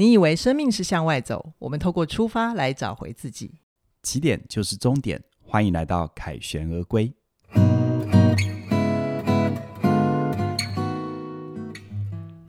[0.00, 3.56] 你以为生命是向外走，我们透过出发来找回自己。
[4.02, 7.12] 起点就是终点，欢迎来到凯旋而归。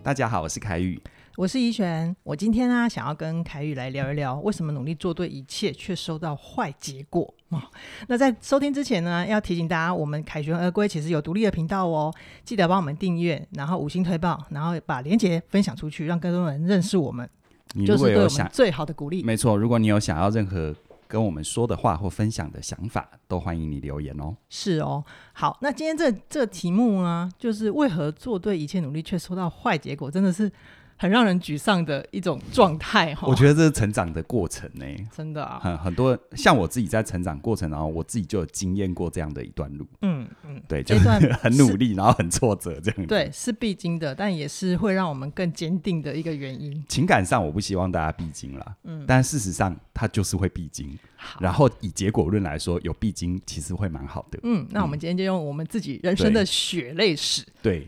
[0.02, 0.98] 大家好，我是凯宇。
[1.36, 7.62] 我是怡璇，我今天呢、啊、想要跟凯宇来聊一聊，为什么努力做对一切却收到坏结果、哦、
[8.08, 12.14] 那在收听之前呢，要提醒大家，我们凯旋而归其实有独立的频道哦，
[12.46, 17.30] 记得帮我们订阅，然后五星推报，然后把连结分享出去，让更多人认识我们。
[17.74, 20.76] 你如果有最好的鼓励，没错，如果你有想要任何
[21.08, 24.36] 跟我们说的话或分享的想法，都欢迎你留言哦。
[24.50, 25.04] 是哦，
[25.34, 30.52] 好，那今天这这个题目呢，就是为何做对一切努力却收到坏结果，真的是。
[31.02, 41.10] 很让人沮丧的一种状态哈，我觉得这是成长的过程呢、欸，真的啊，很很多像我自己在成长过程，然后我自己就有经验过这样的一段路，嗯嗯，对，就是
[41.42, 46.86] 很努力，然后很挫折这样，对，是必经的，但也是会让我们更坚定的一个原因。
[46.88, 50.96] 情感上我不希望大家必经啦，嗯，但事实上它就是会必经，
[51.40, 57.88] 然后以结果论来说，有必经其实会蛮好的，嗯，那我们今天就用我们自己人生的血泪史，对。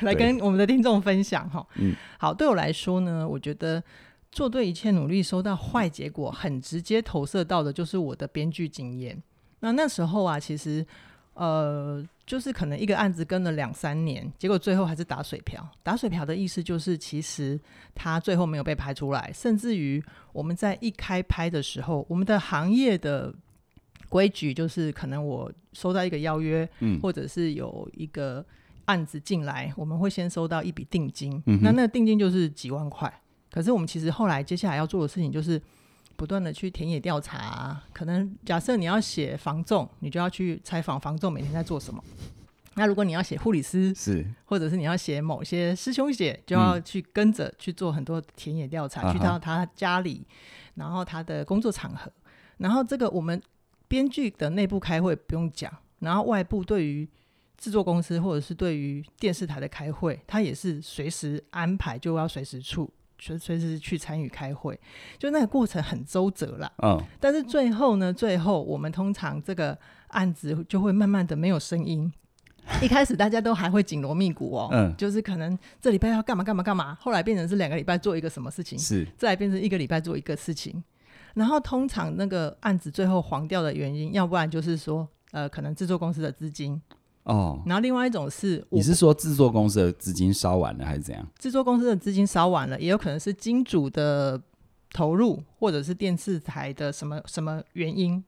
[0.00, 3.82] 来跟我们的听众分享哈，嗯，好，对我来说呢，我觉得
[4.32, 9.22] 做对一切努力收到坏结果，很直接投射到的就是我的编剧经验。
[9.60, 10.84] 那那时候啊，其实
[11.34, 15.66] 呃，就是可能一个案子跟了两三年，结果最后还是打水漂。
[15.82, 17.58] 打水漂的意思就是，其实
[17.94, 23.32] 他最后没有被拍出来，甚至于我们在一开拍的时候，我们的行业的
[24.08, 28.44] 规矩就是，可能我收到一个邀约，嗯，或者是有一个。
[28.88, 33.12] 案子进来，我们会先收到一笔定金，嗯、那那个定金就是几万块。
[33.50, 35.60] 可是我们其实后来接下来要做的事情就是
[36.16, 37.82] 不断的去田野调查。
[37.92, 42.02] 可能假设你要写房仲，你就要去采访房仲每天在做什么。
[42.74, 50.26] 那如果你要写护理师，是，或者是你要写某些师兄姐，就要去跟着去做很多田野调查，嗯，去到他家里，
[50.76, 52.10] 然后他的工作场合，
[52.56, 53.42] 然后这个我们
[53.86, 57.06] 编剧的内部开会不用讲，然后外部对于。
[57.58, 62.88] 制作公司或者是对于电视台的开会，他也是随时安排，就要随时处，
[63.18, 64.78] 随随时去参与开会，
[65.18, 66.72] 就那个过程很周折啦。
[66.82, 69.76] 嗯，但是最后呢，最后我们通常这个
[70.08, 72.10] 案子就会慢慢的没有声音。
[72.82, 80.84] 一开始大家都还会紧锣密鼓哦，嗯，就是可能这礼拜要干嘛干嘛干嘛，后来变成是两个礼拜做一个什么事情，是，再来变成一个礼拜做一个事情，
[81.32, 86.80] 然后通常那个案子最后黄掉的原因，要不然就是说，呃，可能制作公司的资金。
[87.28, 91.26] 哦，然后另外一种是，你是说制作公司的资金烧完了还是怎样？
[91.38, 94.40] 制作公司的资金烧完了，也有可能是金主的
[94.92, 98.24] 投入，或者是电视台的什么什么原因。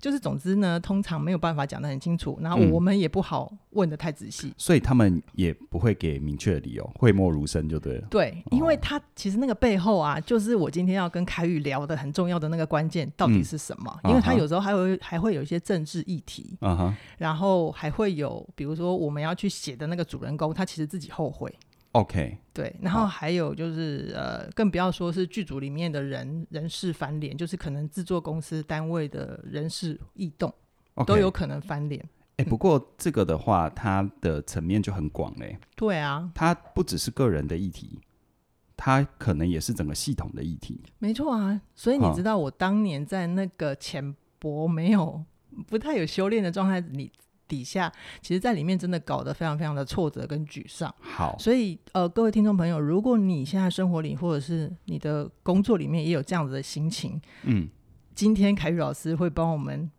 [0.00, 8.06] 就是总之呢，通常没有办法讲得很清楚，然后我们也不好问得太仔细，嗯，所以他们也不会给明确的理由，讳莫如深就对了。
[8.10, 14.00] 对，因为他其实那个背后啊，就是我今天要跟凯宇聊的很重要的那个关键到底是什么？
[14.04, 21.54] 嗯，因为他有时候还会还会有一些政治议题，嗯，然后还会有比如说我们要去写的那个主人公，他其实自己后悔。
[21.92, 30.52] OK，对，然后还有就是呃，更不要说是剧组里面的人人事翻脸，就是可能制作公司单位的人事异动.
[31.06, 32.00] 都有可能翻脸。
[32.36, 35.58] 哎、欸，不过这个的话，它的层面就很广嘞。
[35.74, 37.98] 对啊，它不只是个人的议题，
[38.76, 40.82] 它可能也是整个系统的议题。
[40.98, 45.24] 没错啊，所以你知道我当年在那个浅薄没有
[45.66, 47.10] 不太有修炼的状态里。
[47.50, 50.94] 底下其实，在里面真的搞得非常非常的挫折跟沮丧。
[51.00, 57.68] 好，所以呃，各位听众朋友，如果你现在生活里或者是你的工作里面也有这样子的心情，嗯，
[58.14, 59.90] 今天凯宇老师会帮我们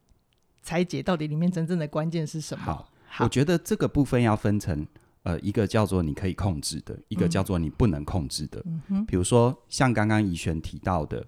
[0.63, 2.63] 拆解到底里面真正的关键是什么。
[2.63, 4.87] 好，好，我觉得这个部分要分成
[5.23, 8.63] 呃，一个叫做你可以控制的，一个叫做你不能控制的。
[8.65, 11.25] 嗯哼，比如说像刚刚怡璇提到的，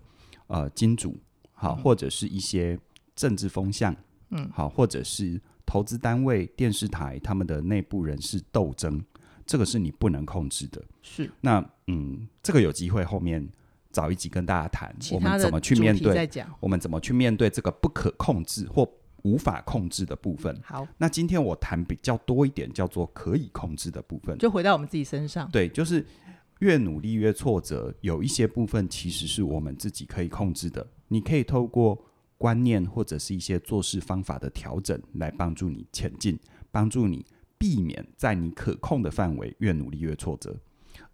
[0.47, 1.17] 呃，金主
[1.51, 2.79] 好，或者是一些
[3.13, 3.93] 政治风向，
[4.29, 5.41] 嗯，好，或者是。
[5.73, 9.03] 投资单位、电视台他们的内部人事斗争，
[9.43, 10.79] 这个是你不能控制的。
[11.01, 13.49] 是那嗯，这个有机会后面
[13.91, 16.29] 找一集跟大家谈，我们怎么去面对？
[16.59, 18.87] 我们怎么去面对这个不可控制或
[19.23, 20.55] 无法控制的部分？
[20.63, 25.49] 好，那今天我谈比较多一点，叫做可以控制的部分，就回到我们自己身上。
[25.49, 26.05] 对，就是
[26.59, 30.85] 越努力越挫折，有一些部分其实是我们自己可以控制的。
[31.07, 31.99] 你可以透过。
[32.43, 36.37] 观念或者是一些做事方法的调整，来帮助你前进，
[36.71, 37.25] 帮助你
[37.57, 40.59] 避免在你可控的范围越努力越挫折，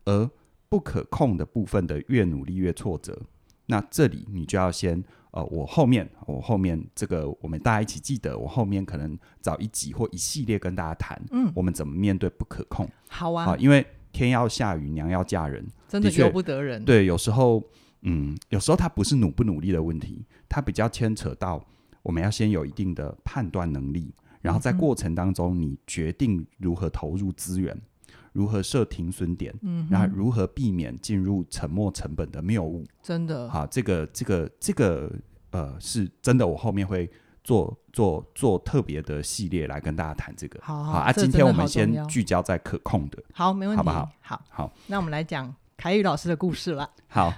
[0.06, 0.28] 而
[0.70, 3.22] 不可控的部分的越努力越挫折。
[3.68, 12.90] 那这里你就要先呃，我后面我后面这个我们大家一起记得，我后面可能找一集或一系列跟大家谈，嗯，我们怎么面对不可控。
[13.08, 16.84] 好啊，因为天要下雨，娘要嫁人，真的由不得人。
[16.84, 17.64] 对，有时候，
[18.01, 21.63] 嗯，有时候它不是努不努力的问题，它比较牵扯到
[22.04, 32.86] 我们要先有一定的判断能力，然后在过程当中，你决定如何投入资源，嗯、如何设停损点，嗯，然后如何避免进入沉没成本的谬误。
[33.01, 35.12] 真的，好，这个，这个，这个，
[35.52, 37.10] 呃，是真的，我后面会。
[37.42, 41.12] 做做做特别的系列来跟大家谈这个，好，好，好啊。
[41.12, 44.12] 今天我们先聚焦在可控的，好，没问题，好不好？
[44.19, 46.88] 好，好，那我们来讲凯宇老师的故事了。
[47.07, 47.34] 好，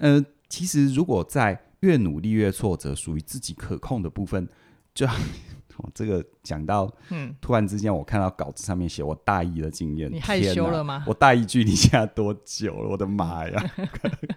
[0.00, 4.48] 呃，其实如果在越努力越挫折，属于自己可控的部分，
[4.92, 5.06] 就。
[5.94, 11.02] 这个讲到，嗯，突然之间我看到稿子上面写我大一的经验，你害羞了吗？
[11.06, 12.90] 我大一距离现在多久了？
[12.90, 13.70] 我的妈呀！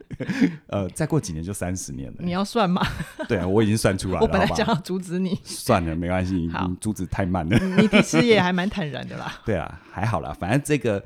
[0.67, 2.19] 呃，再过几年就三十年了。
[2.19, 2.81] 你要算吗？
[3.27, 4.21] 对啊，我已经算出来了。
[4.21, 7.59] 我本来想要阻止你，算了，没关系，你阻止太慢了。
[7.75, 9.33] 你其实也还蛮坦然的啦。
[9.45, 11.03] 对啊，还好啦，反正这个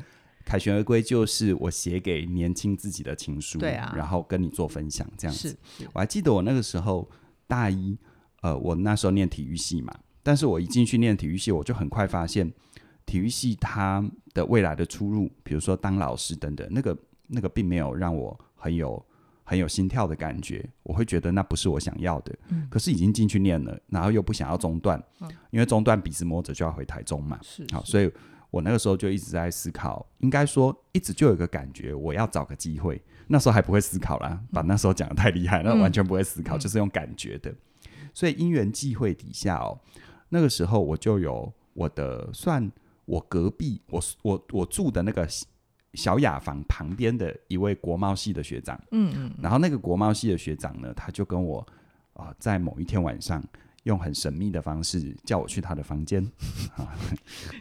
[0.48, 5.50] 凯旋而归就是我写给年轻自己的情书，对啊，然后跟你做分享这样子。
[5.50, 7.06] 是，我还记得我那个时候
[7.48, 7.98] 大一，
[8.42, 9.94] 呃，我那时候念体育系嘛。
[10.24, 12.50] 但是我一进去念体育系，我就很快发现，
[13.06, 14.02] 体育系它
[14.34, 16.98] 的未来的出路，比如说当老师等等，那个
[17.28, 19.06] 那个并没有让我很有
[19.44, 22.34] 很有心跳的感觉，我会觉得那不是我想要的。
[22.48, 22.66] 嗯。
[22.70, 27.38] 可是已经进去念了，然后又不想要中断，嗯，因为中断笔直摸着就要回台中嘛。
[27.42, 28.10] 是，好，所以
[28.50, 33.02] 我那个时候就一直在思考，应该说一直就有个感觉，我要找个机会。
[33.28, 37.54] 那时候还不会思考啦，把那时候讲的太厉害，那完全不会思考，嗯，就是用感觉的。
[38.14, 39.78] 所以因缘际会底下哦。
[40.30, 42.72] 那个时候我就有我的算
[43.06, 45.28] 我隔壁我我我住的那个
[45.94, 51.60] 小雅房旁边的一位国贸系的学长，嗯嗯，然后那个国贸系的学长呢，他就跟我
[52.14, 53.44] 啊、呃，在某一天晚上
[53.88, 56.22] 用很神秘的方式叫我去他的房间
[56.76, 56.94] 啊，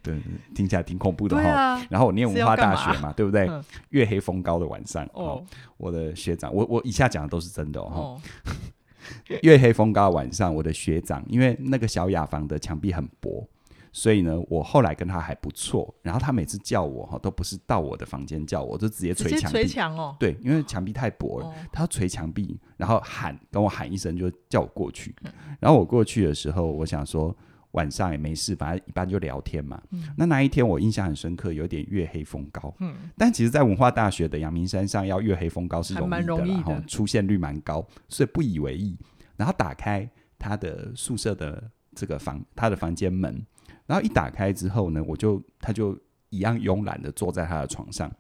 [0.03, 0.21] 对，
[0.55, 1.49] 听起来挺恐怖的哈。
[1.49, 3.49] 啊、然后我念文化大学嘛，对不对？
[3.91, 5.43] 月黑风高的晚上哦，
[5.77, 7.91] 我的学长，我我以下讲的都是真的哦。
[7.95, 8.21] 哦
[9.43, 13.49] 月黑风高的晚上，我的学长，因为那个小雅房的墙壁很薄，
[13.97, 15.95] 所以呢，我后来跟他还不错。
[16.03, 19.59] 然后他每次叫我哈，都不是到我的房间叫我，就直接捶墙壁。
[19.59, 20.15] 捶墙哦。
[20.21, 25.15] 对，因为墙壁太薄了，哦、他要捶墙壁，然后喊跟我喊一声，就叫我过去。
[25.59, 27.35] 然后我过去的时候，我想说。
[27.73, 29.79] 晚上也没事，反正一般就聊天嘛。
[29.91, 32.75] 嗯、那那一天我印象很深刻，有点月黑风高。
[32.79, 38.97] 嗯，但其实，在文化大学的阳明山上要月黑风高是容易的，容易的，然后出现率蛮高，所以不以为意。
[39.37, 40.09] 然后打开
[40.39, 43.45] 他的宿舍的这个房，他的房间门，
[43.87, 45.99] 然后一打开之后呢，我就他就
[46.31, 48.11] 一样慵懒的坐在他的床上。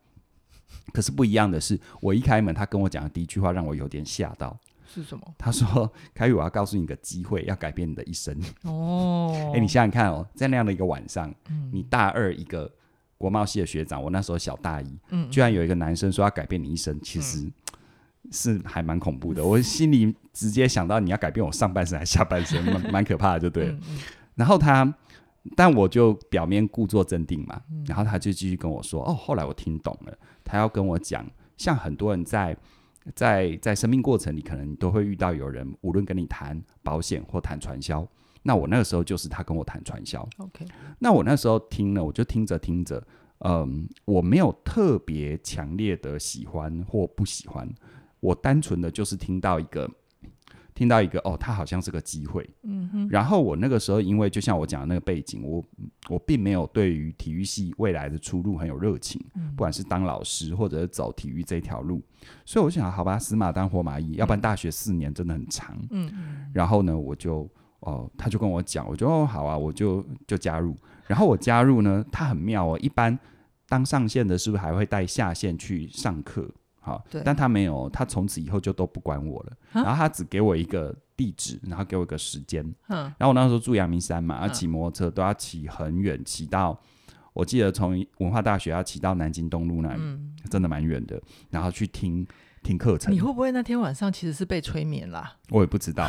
[0.92, 4.58] 可是不一样的是，我一开门，他跟我讲的第一句话让我有点吓到。
[4.88, 5.34] 是什么？
[5.36, 12.72] 他说：“凯宇，我要告诉你一个机会，要改变你的一生。”哦， 哎、欸，你想想看哦，在那样的一个晚上，嗯、你大二一个
[13.18, 17.50] 国贸系的学长，我那时候小大一，嗯，居然有一个男生说要改变你一生，其实
[18.30, 19.42] 是还蛮恐怖的。
[19.42, 23.78] 嗯、我心里直接想到你要改变我上半身还是下半身，蛮蛮可怕的，就对了。
[24.36, 24.84] 然后他，
[25.54, 31.24] 但我就表面故作镇定嘛，嗯、然后他就继续跟我说：“哦，后来我听懂了，他要跟我讲，
[31.56, 32.56] 像很多人在。”
[33.14, 38.04] 在在生命过程里，可能都会遇到有人，无论跟你谈保险或谈传销。
[38.42, 40.28] 那我那个时候就是他跟我谈传销。
[40.38, 40.66] OK，
[40.98, 43.00] 那我那时候听了，我就听着听着，
[43.44, 47.72] 嗯，我没有特别强烈的喜欢或不喜欢，
[48.18, 49.88] 我单纯的就是听到一个。
[50.76, 53.08] 听到一个哦，他好像是个机会，嗯哼。
[53.08, 55.64] 然后我那个时候，因为就像我讲的那个背景，我
[56.10, 62.02] 我并没有对于体育系未来的出路很有热情，嗯、不管是当老师或者是走体育这条路，
[62.44, 66.12] 所以我想，好吧，死马当活马医，嗯、要不然大学四年真的很长，嗯。
[66.52, 70.76] 然后呢，我就哦，他就跟我讲，我就哦好啊，我就就加入。
[71.06, 73.18] 然后我加入呢，他很妙哦，一般
[73.68, 76.50] 当上线的是不是还会带下线去上课？
[76.86, 79.52] 好，但他没有，他从此以后就都不管我了。
[79.72, 82.64] 然后他只给我一个地址，然后给我一个时间。
[82.86, 86.80] 嗯，然后我那时候住阳明山嘛，要骑摩托车都要骑很远，骑到
[87.32, 91.20] 我记得从文化大学要骑到南京东路那里，嗯、真的蛮远的。
[91.50, 92.24] 然后去听
[92.62, 93.12] 听课程。
[93.12, 95.34] 你会不会那天晚上其实是被催眠啦？
[95.50, 96.08] 我也不知道，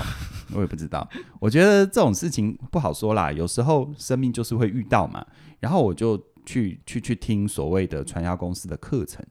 [0.53, 1.10] 我也不知道。
[1.39, 5.25] 我觉得这种事情不好说啦，有时候生命就是会遇到嘛。
[5.60, 9.25] 然后我就去去去听所谓的传销公司的课程，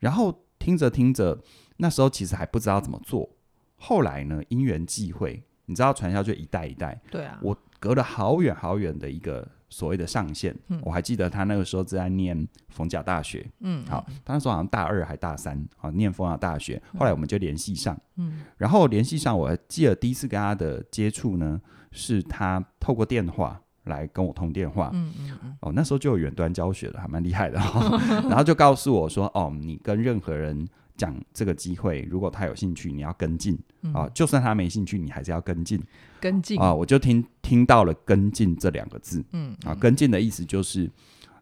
[0.00, 0.43] 然后。
[0.64, 1.38] 听着听着，
[1.76, 3.28] 那时候其实还不知道怎么做。
[3.76, 6.98] 后来呢，因缘际会，你知道传销就一代一代。
[7.10, 7.38] 对啊。
[7.42, 13.46] 我隔了好远好远的一个所谓的上线，嗯、我还记得他那个时候正在念逢甲大学。
[13.60, 13.84] 嗯。
[13.84, 16.82] 好，他那时候好像大二还大三好，念逢甲大学。
[16.98, 17.94] 后来我们就联系上。
[18.16, 18.40] 嗯。
[18.56, 24.90] 然后联系上，我还记得第一次跟他的接触呢，是他透过电话，来跟我通电话。
[24.92, 25.56] 嗯嗯嗯。
[25.60, 27.58] 哦，那时候就有远端教学了，还蛮厉害的。
[28.28, 33.58] 然后就告诉我说：“哦，你跟任何人讲这个机会，如果他有兴趣，你要跟进
[33.92, 34.08] 啊。
[34.14, 35.82] 就算他没兴趣，你还是要跟进。
[36.20, 39.24] 跟进啊，我就听听到了‘跟进’这两个字。
[39.32, 40.90] 嗯啊，跟进的意思就是。”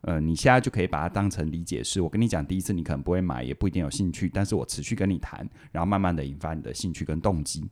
[0.04, 7.70] 呃，你现在就可以把它当成理解是，我跟你讲，第一次你可能不会买，也不一定有兴趣，但是我持续跟你谈，然后慢慢的引发你的兴趣跟动机。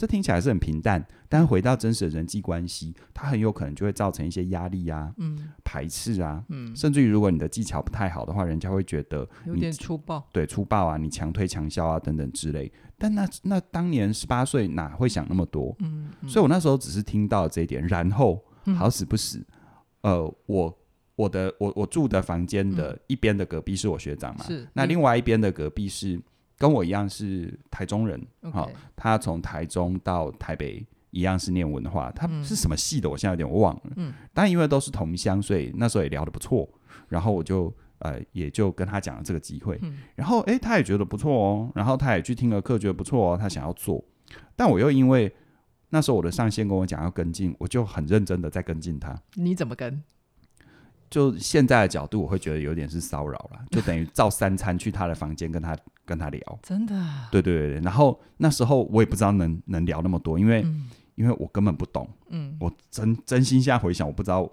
[0.00, 12.72] 这听起来是很平淡，但回到真实的人际关系，它很有可能就会造成一些压力啊，嗯，排斥啊，嗯，甚至于如果你的技巧不太好的话，人家会觉得有点粗暴，对，粗暴啊，你强推强销啊等等之类。
[12.96, 15.76] 但那那当年十八岁哪会想那么多？
[15.80, 18.42] 嗯，嗯，所以我那时候只是听到这一点，然后
[18.78, 19.44] 好死不死，
[20.00, 20.76] 嗯、呃，我。
[21.16, 26.18] 我的我我住的房间的一边的隔壁是我学长嘛，是那另外一边的隔壁是
[26.60, 28.20] 跟我一样是台中人，
[28.52, 33.08] 好他从台中到台北一样是念文化，他是什么系的？
[33.08, 33.82] 我现在有点忘了。
[33.96, 36.68] 嗯，但因为都是同乡，所以那时候也聊得不错。
[37.08, 44.04] 然后我就呃也就跟他讲了这个机会，嗯、然后诶，他也觉得不错哦，然后他也去听了课，觉得不错哦，他想要做。
[44.54, 45.34] 但我又因为
[45.88, 49.18] 那时候我的上线跟我讲要跟进，我就很认真的在跟进他。
[49.34, 50.02] 你怎么跟？
[51.08, 55.76] 就现在的角度，我会觉得有点是骚扰了，就等于照三餐去他的房间跟他
[56.10, 56.94] 跟他聊，真的，
[57.30, 57.80] 对对对。
[57.82, 64.50] 然后那时候我也不知道能能聊那么多，因为、嗯、因为我根本不懂，嗯，我真真心现在回想，我不知道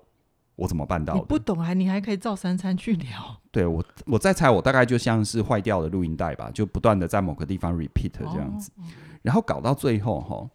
[0.55, 1.19] 我怎么办到的。
[1.19, 3.41] 你不懂还你还可以照三餐去聊？
[3.51, 8.83] 对我我在猜，我大概就像是坏掉的录音带吧，就不断的在某个地方 repeat 这样子，哦、
[9.23, 10.47] 然后搞到最后哈，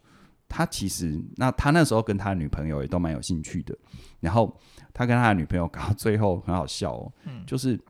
[0.49, 3.77] 他其实那他那时候跟他的女朋友也都蛮有兴趣的，
[4.21, 4.57] 然后。
[4.95, 7.81] 他跟他的女朋友搞到最后很好笑哦，嗯、就是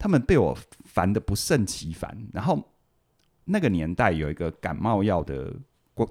[0.00, 2.16] 他们被我烦得不胜其烦。
[2.32, 2.60] 然后
[3.44, 5.54] 那个年代有一个感冒药的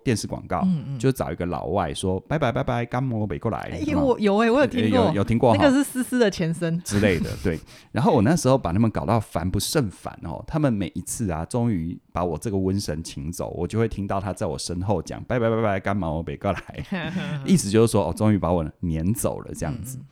[0.04, 3.58] 电视广告，嗯嗯、就找一个老外说：“拜拜拜拜，感冒别过来。
[3.62, 7.32] 欸”哎，我有哎、欸，我有听过，有有听过，那个是思思的前身之类的。
[7.44, 7.60] 对，
[7.92, 10.44] 然后我那时候把他们搞到烦不胜烦哦。
[10.46, 16.86] 他们每一次啊，终于把我这个瘟神请走，我就会听到他在我身后讲：“拜拜拜拜，干毛北过来。
[17.44, 19.98] ”意思就是说，哦，终于把我撵走了这样子。
[19.98, 20.06] 嗯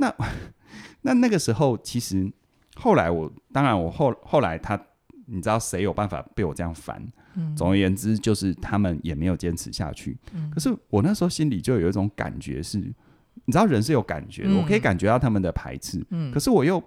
[0.00, 0.14] 那
[1.02, 2.30] 那那个时候，其实
[2.78, 4.80] 后来我当然我后后来他，
[5.26, 7.04] 你知道谁有办法被我这样烦？
[7.34, 10.16] 嗯，总而言之，就是他们也没有坚持下去。
[10.32, 16.04] 嗯，可是我那时候心里就有一种感觉是，你知道人是有感觉的，嗯，我可以感觉到他们的排斥。
[16.10, 16.82] 嗯，可是我又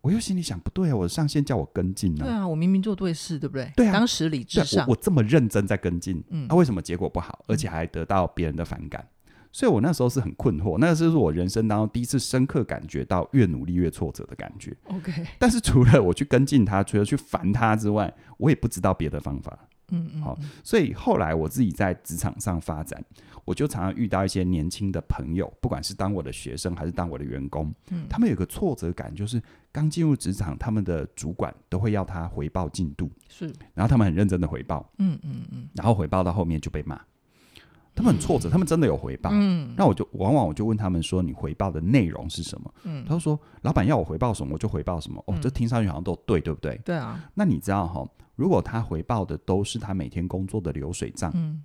[0.00, 2.24] 我又心里想，不对啊，我上线叫我跟进呢。
[2.24, 3.70] 对啊，我明明做对事，对不对？
[3.76, 9.06] 对啊，当时理智上，我我这么认真在跟进，嗯，那为什么结果不好，而且还得到别人的反感？
[9.56, 14.76] 所以我那时候是很困惑，那个是我人生当中第一次深刻感觉到越努力越挫折的感觉。
[14.88, 19.58] OK，但是除了我去跟进他，除了去烦他之外，我也不知道别的方法。
[19.92, 23.02] 嗯嗯，好，所以后来我自己在职场上发展，
[23.46, 37.00] 我就常常遇到一些年轻的朋友，不管是当我的学生还是当我的员工，嗯，他们有个挫折感，就是刚进入职场，他们的主管都会要他回报进度，是，然后他们很认真的回报，嗯嗯嗯，然后回报到后面就被骂。
[37.96, 39.30] 他们很挫折，他们真的有回报。
[39.32, 46.76] 嗯，那我就往往我就问他们说：“你回报的内容是什么？”嗯，他说：“老板要我回报什么，我就回报什么。”哦，这听上去好像都对，对不对？
[46.84, 47.28] 对啊。
[47.32, 51.64] 那你知道哈，如果他回报的都是他每天工作的流水账，嗯，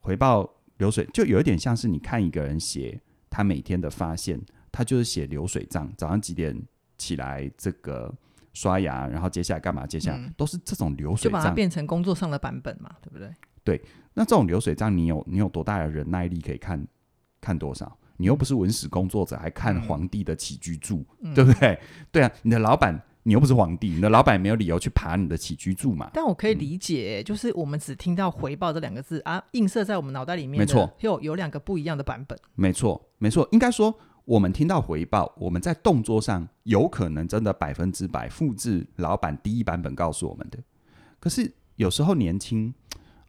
[0.00, 4.40] 回报流水就有一点像是你看一个人写他每天的发现，
[4.72, 6.60] 他就是写流水账，早上几点
[6.96, 8.12] 起来，这个
[8.54, 9.86] 刷牙，然后接下来干嘛？
[9.86, 13.32] 接下来都是这种流水账，就把它变成工作上的版本嘛，对不对？
[13.62, 13.80] 对。
[14.18, 16.84] 那这种流水账，你有你有多大的忍耐力可以看
[17.40, 17.96] 看多少？
[18.16, 21.78] 你又不是文史工作者，还看皇帝的起居注，嗯、对不对？
[22.10, 26.10] 对啊，你的老板，你又不是皇帝，你的老板没有理由去爬你的起居注嘛？
[26.12, 32.36] 但我可以理解，嗯、就是我们只听到回报这两个字啊，映射在我们脑袋里面，没错，有有两个不一样的版本。
[32.56, 40.58] 没错，没错，应该说，我们听到回报，我们在动作上有可能真的百分之百复制老板第一版本告诉我们的。
[41.20, 42.74] 可是有时候年轻。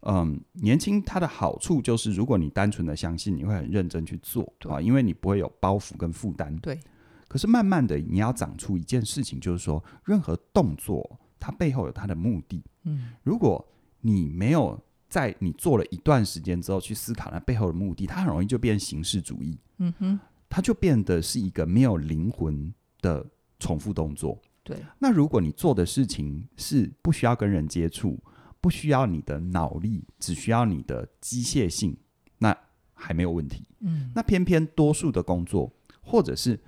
[0.01, 6.55] 嗯，年轻它的好处就是，如果你单纯的相信，你会很认真去做对啊，因为你不会有包袱跟负担。
[6.59, 6.79] 对。
[7.27, 12.63] 可是慢慢的，你要长出一件事情，就是说，任何动作它背后有它的目的。
[12.83, 13.11] 嗯。
[13.23, 13.63] 如果
[14.01, 19.59] 你没有在你做了一段时间之后去思考它背后的目的，它很容易就变形式主义。
[19.77, 20.19] 嗯哼。
[20.49, 23.23] 它就变得是一个没有灵魂的
[23.59, 24.41] 重复动作。
[24.63, 24.77] 对。
[24.97, 28.17] 那如果你做的事情是不需要跟人接触，
[28.61, 31.97] 不需要你的脑力，只需要你的机械性，
[32.39, 32.55] 那
[32.93, 33.65] 还没有问题。
[33.79, 36.59] 嗯，那偏偏多数的工作，或者是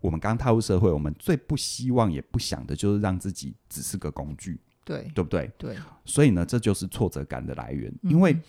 [0.00, 5.50] 我们刚踏入社会，我们最不希望也不想的就是让自己只是个工具，对，对不对？
[5.56, 5.76] 对。
[6.04, 8.42] 所以呢，这就是挫折感的来源，因为、嗯、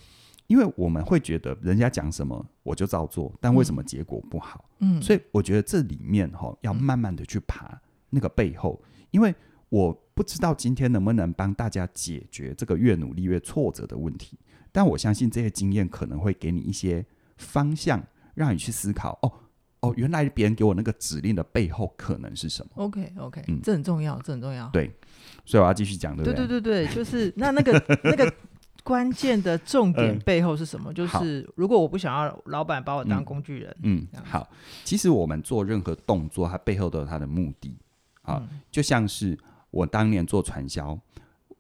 [0.48, 4.70] 因为我们会觉得人家讲什么我就照做，但为什么结果不好？
[4.80, 9.34] 嗯，所以我觉得这里面哈、哦、要慢慢的去爬那个背后，嗯、因为
[9.70, 14.38] 我不知道今天能不能帮大家解决这个越努力越挫折的问题，
[14.70, 17.06] 但我相信这些经验可能会给你一些
[17.38, 18.04] 方向，
[18.36, 19.32] 让你去思考哦
[19.80, 24.68] 哦，原来别人给我那个指令的背后可能是什么？OK OK，嗯，这很重要，这很重要。
[24.74, 24.92] 对，
[25.46, 26.36] 所以我要继续讲，对不对？
[26.36, 28.30] 对对对对，就是 那那个那个。
[28.82, 30.92] 关键的重点背后是什么？
[30.92, 34.50] 嗯、就是如果我不想要老板把我当工具人，嗯，嗯，好，
[34.84, 37.78] 其实我们做任何动作，它背后都有它的目的。
[38.22, 39.38] 好，嗯、就像是
[39.72, 41.00] 我当年做传销，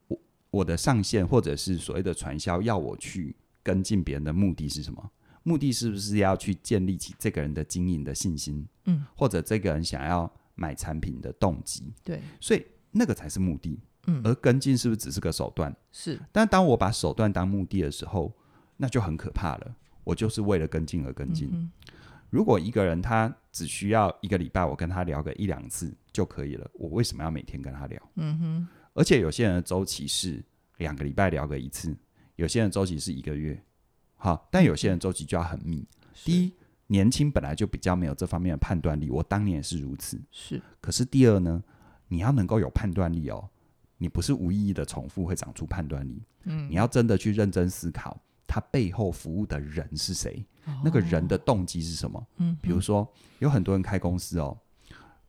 [0.07, 0.19] 我
[0.51, 5.11] 我的上线或者是所谓的传销要我去跟进别人的目的是什么？
[5.43, 8.67] 目的是不是要去建立起这个人的经营的信心？
[8.85, 11.93] 嗯，或者这个人想要买产品的动机？
[12.03, 13.79] 对，所以那个才是目的。
[14.07, 15.75] 嗯，而跟进是不是只是个手段？
[15.91, 16.19] 是。
[16.31, 18.31] 但当我把手段当目的的时候，
[18.77, 19.75] 那就很可怕了。
[20.03, 21.49] 我就是为了跟进而跟进。
[21.51, 21.71] 嗯、
[22.29, 28.01] 如果一个人他只需要一个礼拜，我跟他聊个一两次就可以了，我为什么要每天跟他聊？
[28.15, 28.67] 嗯哼。
[28.93, 30.43] 而且有些人的周期是
[30.77, 31.95] 两个礼拜聊个一次，
[32.35, 33.61] 有些人周期是一个月。
[34.15, 35.87] 好，但有些人周期就要很密。
[36.25, 36.53] 第一，
[36.87, 40.21] 年轻本来就比较没有这方面的判断力，我当年也是如此。
[40.31, 40.61] 是。
[40.81, 41.63] 可是第二呢，
[42.07, 43.49] 你要能够有判断力哦。
[44.01, 52.27] 你不是无意义的重复会长出判断力，嗯，你要真的去认真思考，他背后服务的人是谁，哦、那个人的动机是什么？
[52.37, 53.05] 嗯，比如说
[53.39, 54.57] 有很多人开公司哦，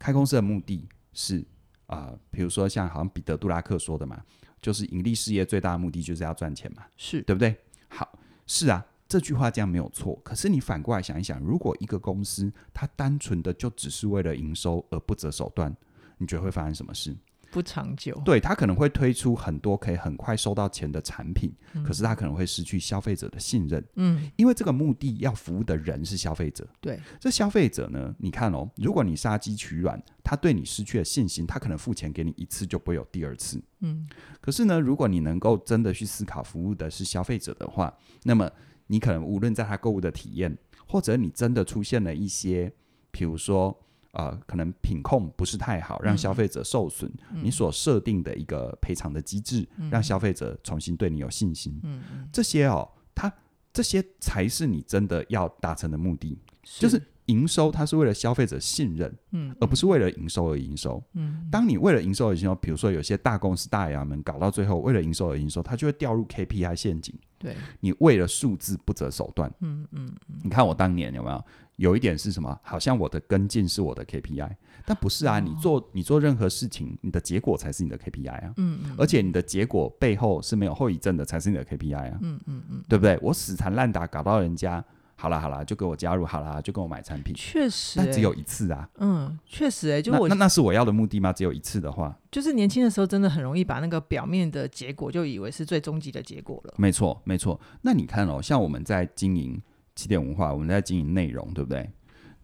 [0.00, 1.38] 开公司的目的是
[1.87, 4.21] 啊、呃，比如说像好像彼得·杜拉克说的嘛，
[4.61, 7.54] 就是盈利事业最大的目的就是要赚钱嘛，是对不对？
[7.88, 10.19] 好，是啊，这句话这样没有错。
[10.25, 15.76] 可是你反过来想一想，如果一个公司它单纯的就只是为了营收而不择手段，
[16.16, 17.14] 你觉得会发生什么事？
[17.50, 34.09] 不长久，对，他可能会推出很多可以很快收到钱的产品，嗯、可是他可能会失去消费者的信任，嗯，因为这个目的要服务的人是消费者，对，这消费者呢，你看哦，如果你杀鸡取卵，他对你失去了信心，他可能付钱给你一次就不会有第二次，嗯，
[34.40, 38.50] 可是呢，如果你能够真的去思考服务的是消费者的话，那么
[38.86, 42.73] 你可能无论在他购物的体验，或者你真的出现了一些，
[43.10, 43.76] 比如说。
[44.12, 47.10] 呃，可能品控不是太好，让消费者受损。
[47.32, 51.78] 嗯、你所设定的一个赔偿的机制，嗯、让消费者重新对你有信心。
[51.84, 53.32] 嗯，这些哦，它
[53.73, 61.00] 这些才是你真的要达成的目的，是就是营收，它是为了消费者信任，嗯，而不是为了营收而营收。
[61.12, 67.14] 嗯，当你为了营收而营收，比如说有些大公司大衙门搞到最后，为了营收而营收，它就会掉入 KPI 陷阱。
[67.38, 69.49] 对，你为了数字不择手段。
[69.60, 71.44] 嗯嗯，嗯你看我当年有没有？
[71.80, 72.58] 有一点是什么？
[72.62, 74.50] 好像我的跟进是我的 KPI，
[74.84, 75.38] 但不是啊！
[75.38, 78.52] 哦、你做你做任何事情，你的结果才是你的 KPI 啊！
[78.58, 82.19] 嗯，嗯，而且你的结果背后是没有后遗症的，才是你的 KPI 啊！
[82.21, 83.19] 嗯嗯嗯，对不对？
[83.23, 84.84] 我死缠烂打搞到人家
[85.16, 88.86] 好了好了，就给我加入好了，就给我买产品，确实，那只有一次啊！
[88.99, 91.32] 嗯，确实哎、欸，就我那那，那是我要的目的吗？
[91.32, 96.75] 只有一次的话，就是年轻的时候真的很容易把那个表面的结果就以为是最终极的结果了。
[96.76, 99.58] 没错没错，那你看哦，像我们在经营
[100.00, 101.91] 起点文化，我们在经营内容，对不对？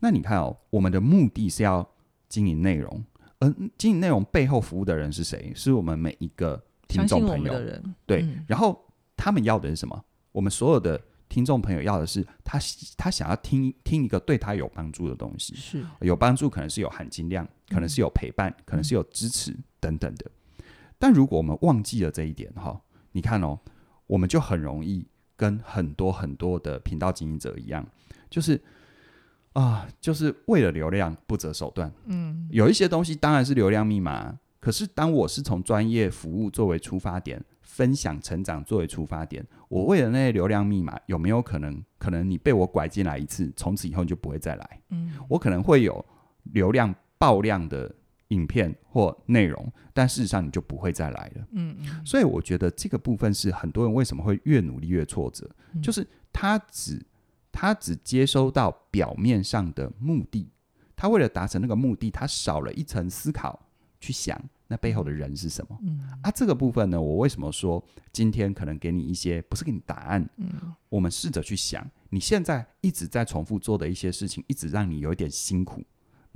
[0.00, 1.88] 那你看哦，我们的目的是要
[2.28, 3.02] 经营内容，
[3.38, 5.52] 而经营内容背后服务的人是谁？
[5.54, 7.94] 是我们每一个听众朋友的人。
[8.04, 8.78] 对，嗯、然后
[9.16, 10.04] 他们要的是什么？
[10.32, 12.58] 我们所有的听众朋友要的是他
[12.98, 20.30] 他想要听听一个对他有帮助的东西，是有帮助，可能是有含金量，可能是有陪伴，嗯、可能是有支持等等的。
[20.98, 22.78] 但如果我们忘记了这一点哈，
[23.12, 23.58] 你看哦，
[24.06, 27.86] 我们就很容易跟很多很多的频道经营者一样，
[28.30, 28.60] 就是。
[29.56, 31.90] 啊，就是为了流量不择手段。
[32.04, 41.82] 嗯，有一些东西当然是流量密码，可是当我是从专业服务作为出发点，分享成长作为出发点，我为了那些流量密码，有没有可能？
[41.96, 44.80] 可能你被我拐进来一次，从此以后你就不会再来。
[44.90, 46.04] 嗯，我可能会有
[46.52, 47.90] 流量爆量的
[48.28, 51.46] 影片或内容，但事实上你就不会再来了。
[51.52, 57.04] 嗯嗯，所以我觉得这个部分是很多人为什么会越努力越挫折，嗯、就是他只。
[57.58, 60.46] 他只接收到表面上的目的，
[60.94, 63.58] 他为了达成那个目的，他少了一层思考，
[63.98, 65.78] 去想那背后的人是什么。
[65.80, 70.28] 嗯，啊，这个部分呢，我为什么说今天可能给你一些，不是给你答案。
[70.36, 75.82] 嗯，我们试着去想，你现在一直在重复做的一些事情，一直让你有一点辛苦，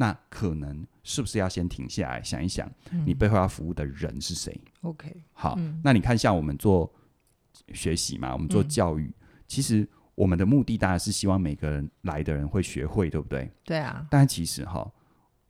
[0.01, 2.67] 那可能是不是要先停下来想一想，
[3.05, 6.91] 你背后要服务的人是谁？OK，好，嗯，那你看，像我们做
[7.75, 9.15] 学习嘛，我们做教育，嗯，
[9.47, 9.87] 其实。
[10.17, 13.51] 我们的目的当然是希望每个人来的人会学会，对不对？
[13.65, 14.07] 对啊。
[14.11, 14.87] 但其实哈，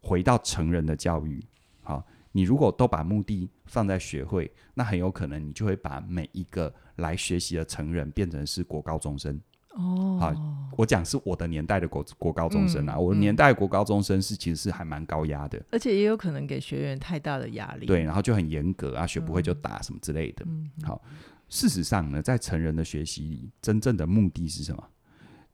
[0.00, 1.44] 回到成人的教育，
[1.82, 17.86] 好，你如果都把目的放在学会，那很有可能你就会把每一个来学习的成人变成是国高中生哦，好，我讲是我的年代的国国高中生啊，嗯、我年代国高中生是其实是还蛮高压的，而且也有可能给学员太大的压力。
[17.86, 20.44] 对，然后就很严格啊，学不会就打什么之类的。
[20.48, 21.00] 嗯、好，
[21.48, 24.82] 事实上呢，在成人的学习里，真正的目的是什么？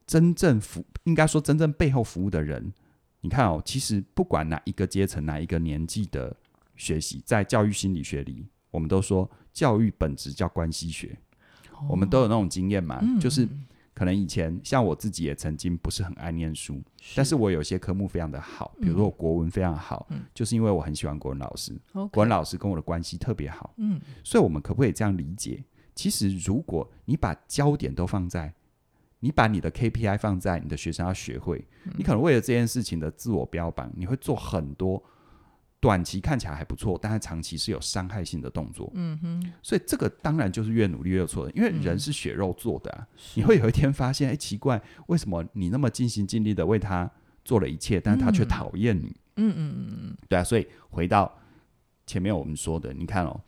[0.06, 2.72] 真正服应该说真正背后服务的人，
[3.20, 6.34] 你看哦，其实不管哪一个阶层、哪一个年纪的
[6.76, 11.18] 学习，在教育心理学里，我们都说教育本质叫关系学。
[11.72, 13.46] 哦、我们都有那种经验嘛，嗯、就是
[13.96, 17.14] 可能以前像我自己也曾经不是很爱念书，是。
[17.16, 25.64] 但是我有些科目非常的好，比如说我国文非常好，嗯、就是因为我很喜欢国文老师，嗯、国文老师跟我的关系特别好，嗯，所以我们可不可以这样理解？
[25.94, 28.52] 其实如果你把焦点都放在
[29.20, 35.02] 你把你的 KPI 放在你的学生要学会，嗯、你可能为了这件事情的自我标榜，你会做很多
[35.78, 38.90] 短期看起来还不错，但是长期是有伤害性的动作。
[38.94, 43.06] 嗯哼，所以这个当然就是越努力越错的，因为人是血肉做的啊。
[43.10, 47.08] 嗯、你会有一天发现，哎，奇怪，为什么你那么尽心尽力的为他
[47.44, 49.14] 做了一切，但是他却讨厌你？
[49.36, 50.42] 嗯嗯嗯嗯，对啊。
[50.42, 51.30] 所以回到
[52.06, 53.40] 前面我们说的，你看哦，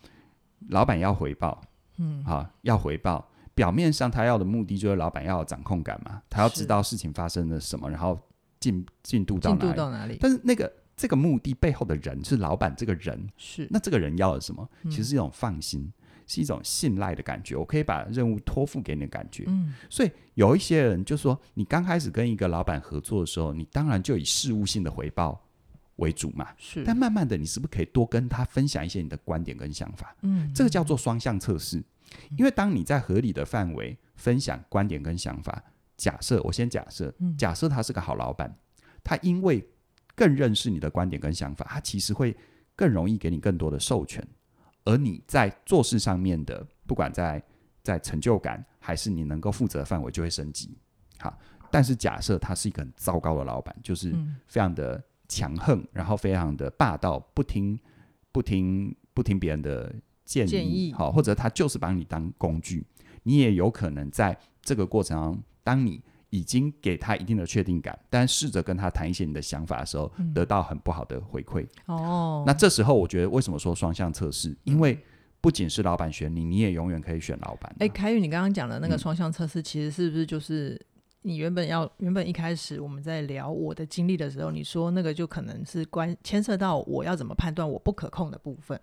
[0.68, 1.60] 老板要回报，
[1.96, 3.26] 嗯，啊，要回报。
[3.54, 8.16] 表面上他要的目的就是老板要有掌控感嘛，他要知道事情发生了什么，然后
[8.60, 9.60] 进进度到哪里。
[9.60, 10.16] 进度到哪里？
[10.20, 14.68] 但是那个这个目的背后的人是老板这个人，是那这个人要的什么？
[14.90, 15.92] 其实是一种放心，嗯、
[16.26, 17.54] 是一种信赖的感觉。
[17.54, 19.44] 我可以把任务托付给你的感觉。
[19.46, 25.40] 嗯，所以有一些人就说，你刚开始跟一个老板合作的时候，你当然就以事务性的回报
[25.96, 26.48] 为主嘛。
[26.58, 30.16] 是，但慢慢的，你是不是可以多跟他分享一些你的观点跟想法？
[30.22, 31.80] 嗯，这个叫做双向测试。
[32.36, 35.62] 因为当你在合理的范围分享观点跟想法，
[35.96, 38.52] 假设我先假设，假设他是个好老板，
[39.04, 39.64] 他因为
[40.18, 42.36] 更认识你的观点跟想法，他其实会
[42.74, 44.26] 更容易给你更多的授权，
[44.84, 47.40] 而你在做事上面的，不管在
[47.84, 50.76] 在成就感还是你能够负责的范围就会升级。
[51.20, 51.38] 好，
[51.70, 54.12] 但是假设他是一个很糟糕的老板，就是
[54.48, 57.78] 非常的强横，然后非常的霸道，不听
[58.32, 59.94] 不听不听别人的。
[60.28, 62.84] 建议，建议好，或者他就是把你当工具，
[63.22, 71.66] 你也有可能在这个过程中，当你已经给他一定的确定感，但试着跟他谈一些你的想法的时候，嗯、得到很不好的回馈。
[71.86, 74.56] 哦，那这时候我觉得为什么说双向测试？
[74.64, 74.98] 因为
[75.40, 77.70] 不仅是老板选你，你也永远可以选老板。
[77.78, 80.78] 哎、欸，凯宇，你刚刚讲的那个双向测试，其实是不是就是
[81.22, 88.78] 你原本要原本一开始我们在聊我的经历的时候，你说那个就可能是关牵涉到我要怎么判断我不可控的部分？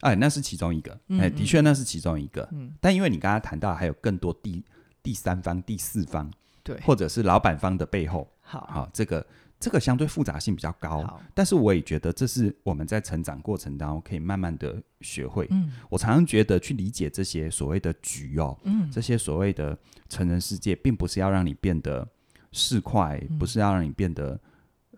[0.00, 2.48] 哎，那是其中一个，哎，的确那是其中一个。
[2.52, 4.62] 嗯，但因为你刚刚谈到还有更多第
[5.08, 6.30] 第三方、第四方，
[6.62, 9.26] 对，或者是老板方的背后，好，好，这个
[9.58, 11.18] 这个相对复杂性比较高。
[11.32, 15.46] 但是我也觉得这是我们在成长过程当中可以慢慢的学会。
[15.48, 19.78] 嗯，我常常觉得去理解这些所谓的局哦，嗯，这些所谓的
[20.10, 22.06] 成人世界，并不是要让你变得
[22.52, 24.38] 市侩，不是要让你变得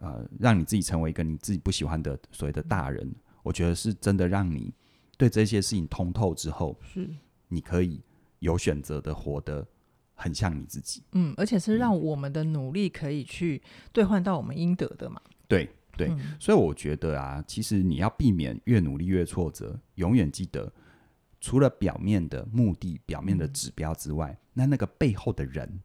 [0.01, 3.15] 呃，让你自己成为一个你自己不喜欢的所谓的大人。
[3.45, 4.75] 我觉得是真的让你。
[5.17, 7.09] 对这些事情通透之后，是
[7.47, 8.03] 你可以
[8.41, 9.65] 有选择的活得
[10.21, 11.03] 很像你自己。
[11.13, 13.61] 嗯，而且是让我们的努力可以去
[13.93, 15.21] 兑换到我们应得的嘛。
[15.49, 20.73] 对对，嗯、所以我觉得啊，其实你要避免越努力越挫折，永远记得，
[21.41, 25.81] 除了表面的目的、表面的指标之外，嗯、那那个背后的人，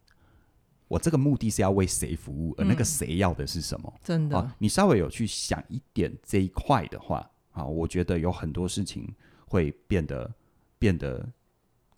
[0.88, 3.94] 我这个目的是要为谁服务，而那个谁要的是什么？
[4.04, 7.30] 真的、你稍微有去想一点这一块的话。
[7.56, 9.08] 啊，我觉得有很多事情
[9.48, 10.30] 会变得
[10.78, 11.26] 变得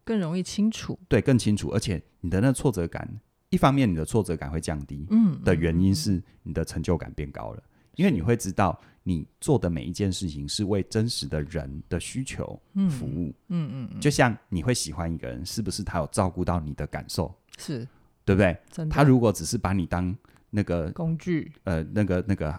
[0.07, 1.67] 更容易清楚，对，更清楚。
[1.71, 3.05] 而且你的那挫折感，
[3.49, 12.57] 一方面你的挫折感会降低，嗯，的原因是你的成就感变高了，嗯、因为你会知道你做的每一件事情是为真实的人的需求
[12.89, 17.35] 服务，嗯嗯，嗯，就像你会喜欢一个人，是不是他有照顾到你的感受？
[17.57, 17.85] 是，
[18.23, 18.57] 对不对？
[18.89, 20.15] 他如果只是把你当
[20.49, 22.57] 那个工具，呃，那个那个。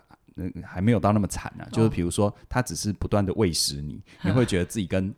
[0.62, 5.12] 还没有到那么惨呢、啊，就是比如说，他只是不断的喂食你，哦、你会觉得自己跟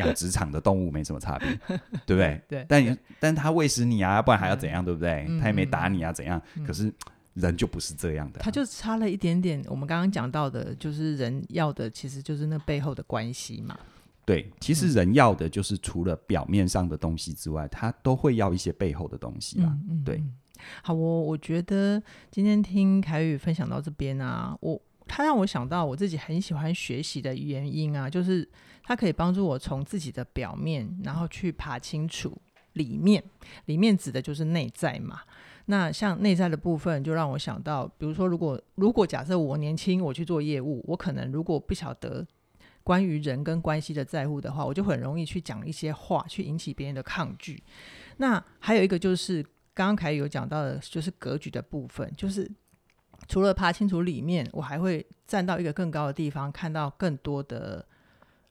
[0.00, 1.48] 养殖场的动物没什么差别，
[2.04, 2.42] 对不对？
[2.48, 2.66] 对。
[2.68, 5.26] 但你，但他喂食你啊，不然还要怎样，对不对？
[5.40, 6.40] 他也没打你啊，怎样？
[6.66, 6.92] 可是
[7.34, 9.62] 人就不是这样的、啊，它就差了一点点。
[9.68, 13.78] 我们刚刚讲到的，就是人要的，其实就是那背后的关系嘛。
[14.24, 19.76] 对，其实人要的就是除了表面上的东西之外，他都会要一些背后的东西啦。
[19.88, 20.22] 嗯、对。
[20.82, 24.80] 好，我我觉得今天听凯宇分享到这边啊，我
[25.12, 28.48] 他让我想到我自己很喜欢学习的原因啊，就是
[28.84, 32.40] 他可以帮助我从自己的表面，然后去爬清楚
[32.74, 33.20] 里面。
[33.64, 35.22] 里面指的就是内在嘛。
[35.66, 42.24] 那像内在的部分，就让我想到，比如说，如果如果假设我年轻，我去做业务，我可能如果不晓得。
[42.82, 47.62] 关于人跟关系的在乎的话，我就很容易去讲一些话，去引起别人的抗拒。
[48.16, 49.42] 那还有一个就是
[49.74, 52.50] 刚刚凯有讲到的，就是格局的部分，就是
[53.28, 57.84] 除了爬清楚里面，我还会站到一个更高的地方，看到更多的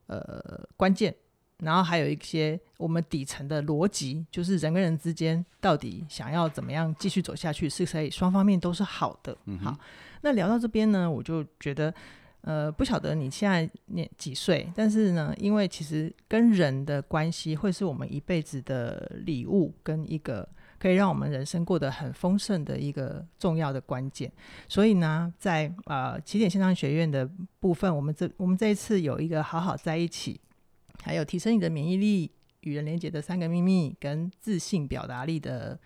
[0.08, 1.14] 呃关键。
[1.60, 9.36] 然后还有一些我们底层的逻辑，就是人跟人之间到底想要怎么样继续走下去，是可以双方面都是好的。
[9.44, 9.78] 嗯、好，
[10.22, 11.94] 那聊到这边呢，我就觉得，
[12.44, 20.48] 呃，不晓得你现在年几岁，但是呢，因为其实跟人的关系会是我们一辈子的礼物，跟一个
[20.80, 24.32] 可以让我们人生过得很丰盛的一个重要的关键。
[24.68, 30.40] 所以呢，在呃起点线上学院的部分，我们这我们这一次有一个好好在一起。
[31.02, 35.80] 还有提升你的免疫力、与人连结的三个秘密，跟自信表达力的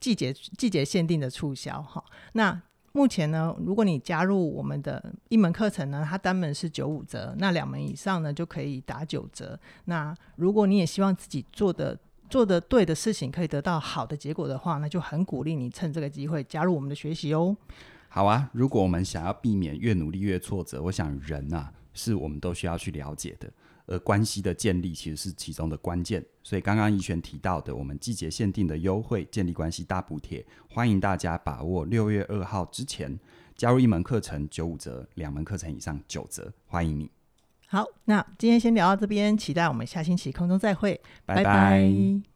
[0.00, 2.04] 季节季节限定的促销哈。
[2.32, 9.56] 那目前呢，如果你加入我们的一门课程呢，它单门是九五折，那两门以上呢就可以打九折。
[9.84, 11.96] 那如果你也希望自己做的
[12.30, 17.56] 做的对的事情可以得到好的结果的话，那就很鼓励你趁这个机会加入我们的学习哦。
[18.08, 23.52] 好啊，如果我们想要避免越努力越挫折，我想人啊是我们都需要去了解的。
[23.86, 33.18] 而关系的建立其实是其中的关键，所以刚刚怡璇提到的，我们季节限定的优惠建立关系大补贴，欢迎大家把握六月二号之前
[33.56, 37.10] 加入一门课程九五折，两门课程以上九折，欢迎你。
[37.72, 41.44] 好，那今天先聊到这边，期待我们下星期空中再会，拜拜。
[41.44, 42.29] 拜拜。